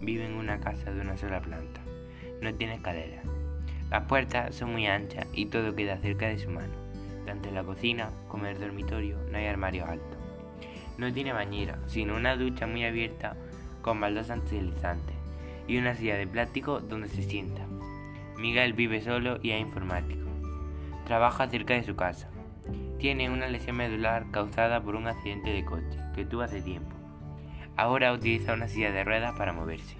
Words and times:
una 0.00 0.60
casa 0.60 0.92
de 0.92 1.00
una 1.00 1.16
sola 1.16 1.40
planta. 1.40 1.80
No 2.40 2.52
tiene 2.54 2.74
escaleras. 2.74 3.24
Las 3.90 4.04
puertas 4.04 4.54
son 4.54 4.72
muy 4.72 4.86
anchas 4.86 5.26
y 5.32 5.46
todo 5.46 5.74
queda 5.74 5.98
cerca 5.98 6.28
de 6.28 6.38
su 6.38 6.50
mano. 6.50 6.72
Tanto 7.26 7.48
en 7.48 7.54
la 7.54 7.62
cocina 7.62 8.10
como 8.28 8.46
en 8.46 8.56
el 8.56 8.60
dormitorio 8.60 9.18
no 9.30 9.38
hay 9.38 9.46
armarios 9.46 9.88
altos. 9.88 10.18
No 10.98 11.12
tiene 11.12 11.32
bañera, 11.32 11.78
sino 11.86 12.16
una 12.16 12.36
ducha 12.36 12.66
muy 12.66 12.84
abierta 12.84 13.36
con 13.80 14.00
baldosas 14.00 14.40
antideslizantes 14.40 15.16
y 15.68 15.78
una 15.78 15.94
silla 15.94 16.16
de 16.16 16.26
plástico 16.26 16.80
donde 16.80 17.08
se 17.08 17.22
sienta. 17.22 17.62
Miguel 18.38 18.72
vive 18.72 19.00
solo 19.00 19.38
y 19.42 19.52
es 19.52 19.60
informático. 19.60 20.26
Trabaja 21.06 21.48
cerca 21.48 21.74
de 21.74 21.84
su 21.84 21.94
casa. 21.94 22.28
Tiene 22.98 23.30
una 23.30 23.48
lesión 23.48 23.76
medular 23.76 24.30
causada 24.30 24.82
por 24.82 24.96
un 24.96 25.06
accidente 25.06 25.50
de 25.50 25.64
coche 25.64 25.98
que 26.14 26.24
tuvo 26.24 26.42
hace 26.42 26.60
tiempo. 26.60 27.01
Ahora 27.76 28.12
utiliza 28.12 28.52
una 28.52 28.68
silla 28.68 28.92
de 28.92 29.04
ruedas 29.04 29.34
para 29.36 29.52
moverse. 29.52 29.96